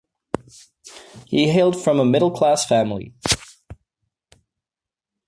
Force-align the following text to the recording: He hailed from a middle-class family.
He 1.27 1.49
hailed 1.49 1.79
from 1.79 1.99
a 1.99 2.05
middle-class 2.05 2.65
family. 2.65 3.13